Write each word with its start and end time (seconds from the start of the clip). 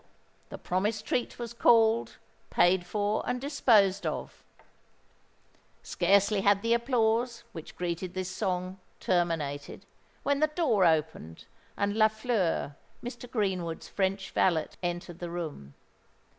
The 0.49 0.57
promised 0.57 1.05
treat 1.05 1.37
was 1.37 1.53
called, 1.53 2.17
paid 2.49 2.87
for, 2.87 3.21
and 3.29 3.39
disposed 3.39 4.03
of. 4.07 4.43
Scarcely 5.83 6.41
had 6.41 6.63
the 6.63 6.73
applause, 6.73 7.43
which 7.51 7.75
greeted 7.75 8.15
this 8.15 8.35
song, 8.35 8.79
terminated, 8.99 9.85
when 10.23 10.39
the 10.39 10.47
door 10.47 10.85
opened, 10.85 11.45
and 11.77 11.95
Lafleur, 11.95 12.75
Mr. 13.03 13.29
Greenwood's 13.29 13.89
French 13.89 14.31
valet, 14.31 14.69
entered 14.81 15.19
the 15.19 15.29
room. 15.29 15.75